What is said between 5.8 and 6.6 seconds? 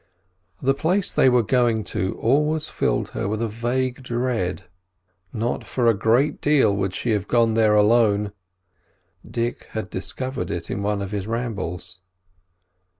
a great